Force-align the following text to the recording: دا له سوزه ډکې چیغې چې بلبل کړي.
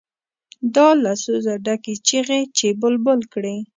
دا 0.75 0.87
له 1.03 1.11
سوزه 1.23 1.53
ډکې 1.65 1.93
چیغې 2.07 2.41
چې 2.57 2.67
بلبل 2.81 3.19
کړي. 3.33 3.57